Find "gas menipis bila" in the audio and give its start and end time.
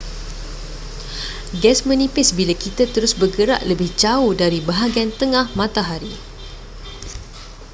1.61-2.53